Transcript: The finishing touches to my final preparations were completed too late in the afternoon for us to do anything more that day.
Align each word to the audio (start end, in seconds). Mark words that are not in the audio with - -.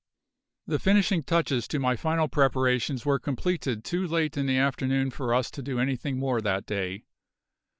The 0.65 0.79
finishing 0.79 1.21
touches 1.21 1.67
to 1.67 1.77
my 1.77 1.95
final 1.95 2.27
preparations 2.27 3.05
were 3.05 3.19
completed 3.19 3.83
too 3.83 4.07
late 4.07 4.35
in 4.35 4.47
the 4.47 4.57
afternoon 4.57 5.11
for 5.11 5.31
us 5.31 5.51
to 5.51 5.61
do 5.61 5.77
anything 5.79 6.17
more 6.17 6.41
that 6.41 6.65
day. 6.65 7.03